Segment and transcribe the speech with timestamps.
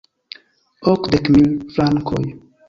[0.91, 2.25] Okdek mil frankoj!